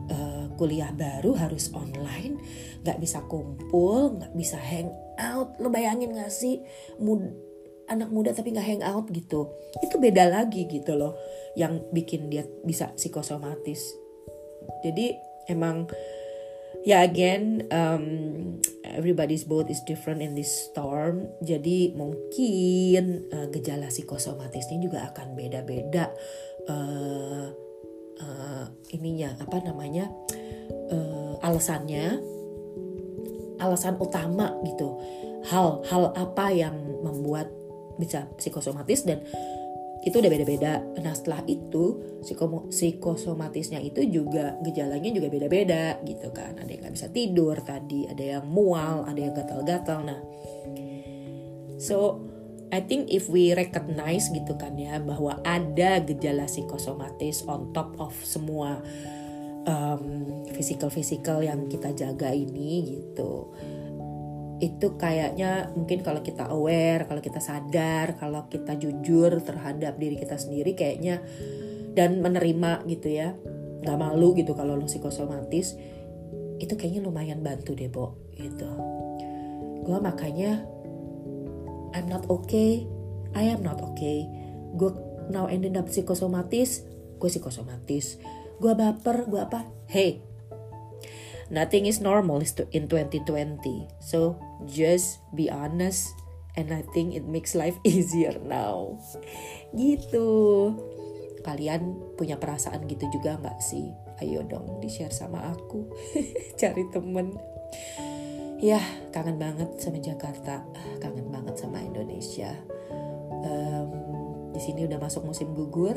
uh, 0.09 0.49
kuliah 0.57 0.89
baru 0.93 1.37
harus 1.37 1.69
online 1.73 2.41
nggak 2.79 2.99
bisa 2.99 3.19
kumpul 3.27 4.17
nggak 4.17 4.33
bisa 4.33 4.57
hang 4.57 4.89
out 5.19 5.59
lo 5.59 5.69
bayangin 5.69 6.15
gak 6.15 6.31
sih? 6.31 6.63
Mud 6.97 7.48
anak 7.89 8.13
muda 8.13 8.31
tapi 8.31 8.53
nggak 8.53 8.67
hang 8.69 8.83
out 8.85 9.09
gitu. 9.09 9.49
Itu 9.81 9.97
beda 9.97 10.29
lagi 10.29 10.69
gitu 10.69 10.93
loh 10.95 11.17
yang 11.57 11.81
bikin 11.89 12.29
dia 12.29 12.45
bisa 12.63 12.93
psikosomatis. 12.93 13.81
Jadi 14.85 15.17
emang 15.49 15.89
ya 16.85 17.03
again 17.03 17.67
um, 17.73 18.05
everybody's 18.85 19.43
boat 19.43 19.67
is 19.67 19.81
different 19.83 20.21
in 20.21 20.37
this 20.37 20.69
storm. 20.69 21.27
Jadi 21.41 21.97
mungkin 21.97 23.27
uh, 23.33 23.49
gejala 23.51 23.89
psikosomatisnya 23.89 24.77
juga 24.79 25.09
akan 25.11 25.35
beda-beda 25.35 26.13
uh, 26.69 27.47
uh, 28.21 28.65
ininya 28.93 29.35
apa 29.41 29.57
namanya 29.65 30.07
uh, 30.93 31.41
alasannya. 31.43 32.37
Alasan 33.59 33.99
utama 33.99 34.55
gitu. 34.63 34.95
Hal-hal 35.51 36.15
apa 36.15 36.47
yang 36.47 36.79
membuat 37.03 37.58
bisa 37.99 38.25
psikosomatis 38.39 39.03
dan 39.03 39.19
itu 39.99 40.15
udah 40.15 40.31
beda-beda. 40.31 40.79
Nah 41.03 41.11
setelah 41.11 41.43
itu 41.43 41.99
psikosomatisnya 42.71 43.83
itu 43.83 44.07
juga 44.07 44.55
gejalanya 44.63 45.11
juga 45.11 45.27
beda-beda 45.27 45.99
gitu 46.07 46.31
kan. 46.31 46.55
Ada 46.55 46.69
yang 46.71 46.81
nggak 46.87 46.95
bisa 46.95 47.07
tidur 47.11 47.55
tadi, 47.59 48.07
ada 48.07 48.39
yang 48.39 48.45
mual, 48.47 49.03
ada 49.03 49.19
yang 49.19 49.35
gatal-gatal. 49.35 49.99
Nah, 50.07 50.19
so 51.75 52.23
I 52.71 52.79
think 52.79 53.11
if 53.11 53.27
we 53.27 53.51
recognize 53.51 54.31
gitu 54.31 54.55
kan 54.55 54.77
ya 54.79 55.01
bahwa 55.03 55.41
ada 55.43 55.99
gejala 55.99 56.47
psikosomatis 56.47 57.43
on 57.43 57.75
top 57.75 57.97
of 57.99 58.15
semua 58.23 58.79
um, 59.65 60.03
physical 60.53 60.93
physical 60.93 61.41
yang 61.41 61.65
kita 61.67 61.91
jaga 61.97 62.29
ini 62.31 63.01
gitu 63.03 63.51
itu 64.59 64.99
kayaknya 64.99 65.71
mungkin 65.75 66.03
kalau 66.03 66.19
kita 66.19 66.51
aware, 66.51 67.07
kalau 67.07 67.23
kita 67.23 67.39
sadar, 67.39 68.19
kalau 68.19 68.51
kita 68.51 68.75
jujur 68.75 69.39
terhadap 69.39 69.95
diri 69.95 70.19
kita 70.19 70.35
sendiri 70.35 70.75
kayaknya 70.75 71.23
dan 71.95 72.19
menerima 72.19 72.83
gitu 72.91 73.07
ya, 73.07 73.35
nggak 73.83 73.97
malu 73.97 74.35
gitu 74.35 74.51
kalau 74.53 74.75
lo 74.75 74.83
psikosomatis, 74.83 75.79
itu 76.59 76.73
kayaknya 76.75 77.07
lumayan 77.07 77.39
bantu 77.39 77.71
deh, 77.71 77.87
Bo, 77.87 78.19
gitu. 78.35 78.67
Gue 79.87 79.97
makanya 80.03 80.67
I'm 81.95 82.11
not 82.11 82.27
okay, 82.27 82.83
I 83.33 83.47
am 83.47 83.63
not 83.63 83.79
okay. 83.81 84.27
Gue 84.75 84.91
now 85.31 85.47
ended 85.47 85.79
up 85.79 85.87
psikosomatis, 85.87 86.83
gue 87.17 87.29
psikosomatis. 87.31 88.19
Gue 88.59 88.75
baper, 88.75 89.23
gue 89.31 89.39
apa? 89.39 89.63
Hey, 89.87 90.19
nothing 91.49 91.85
is 91.89 92.01
normal 92.01 92.41
in 92.71 92.85
2020 92.87 93.89
so 93.99 94.37
just 94.69 95.21
be 95.33 95.49
honest 95.49 96.13
and 96.59 96.75
I 96.75 96.83
think 96.91 97.13
it 97.13 97.23
makes 97.23 97.53
life 97.53 97.79
easier 97.87 98.35
now. 98.41 98.99
Gitu. 99.71 100.27
Kalian 101.39 101.95
punya 102.19 102.35
perasaan 102.35 102.83
gitu 102.91 103.07
juga 103.15 103.39
nggak 103.39 103.63
sih? 103.63 103.87
Ayo 104.19 104.43
dong 104.43 104.83
di 104.83 104.91
share 104.91 105.15
sama 105.15 105.39
aku. 105.55 105.87
Cari 106.59 106.83
temen. 106.91 107.31
Ya 108.59 108.83
kangen 109.15 109.39
banget 109.39 109.79
sama 109.79 110.03
Jakarta. 110.03 110.67
Kangen 110.99 111.31
banget 111.31 111.55
sama 111.55 111.79
Indonesia. 111.79 112.51
Um, 113.39 113.89
di 114.51 114.59
sini 114.59 114.83
udah 114.83 114.99
masuk 114.99 115.23
musim 115.23 115.55
gugur 115.55 115.95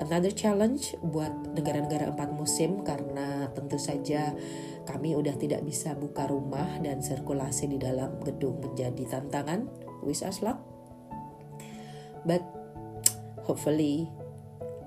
another 0.00 0.32
challenge 0.32 0.96
buat 1.04 1.30
negara-negara 1.52 2.10
empat 2.10 2.32
musim 2.32 2.80
karena 2.82 3.52
tentu 3.52 3.76
saja 3.76 4.32
kami 4.88 5.12
udah 5.14 5.36
tidak 5.36 5.60
bisa 5.62 5.92
buka 5.92 6.26
rumah 6.26 6.80
dan 6.80 7.04
sirkulasi 7.04 7.68
di 7.68 7.78
dalam 7.78 8.18
gedung 8.24 8.58
menjadi 8.64 9.20
tantangan. 9.20 9.68
Wish 10.00 10.24
us 10.24 10.40
luck. 10.40 10.58
But 12.24 12.40
hopefully 13.44 14.08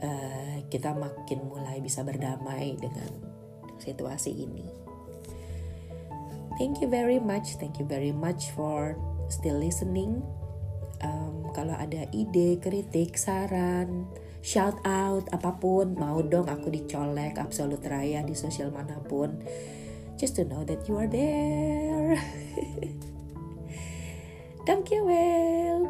uh, 0.02 0.66
kita 0.74 0.98
makin 0.98 1.46
mulai 1.46 1.78
bisa 1.80 2.02
berdamai 2.02 2.76
dengan 2.82 3.10
situasi 3.78 4.34
ini. 4.34 4.66
Thank 6.62 6.86
you 6.86 6.90
very 6.90 7.18
much, 7.18 7.58
thank 7.58 7.82
you 7.82 7.88
very 7.90 8.14
much 8.14 8.54
for 8.54 8.94
still 9.30 9.58
listening. 9.58 10.22
Um, 11.02 11.50
kalau 11.58 11.74
ada 11.74 12.06
ide, 12.14 12.62
kritik, 12.62 13.18
saran, 13.18 14.06
shout 14.44 14.76
out 14.84 15.24
apa 15.32 15.56
pun 15.56 15.96
mau 15.96 16.20
dong 16.20 16.52
aku 16.52 16.68
dicolek 16.68 17.40
absolut 17.40 17.80
raya 17.88 18.20
di 18.28 18.36
sosial 18.36 18.70
mana 18.76 19.00
pun. 19.00 19.40
Just 20.20 20.36
to 20.38 20.44
know 20.44 20.68
that 20.68 20.84
you 20.86 21.00
are 21.00 21.08
there. 21.10 22.20
Thank 24.68 24.92
you 24.92 25.04
well 25.08 25.84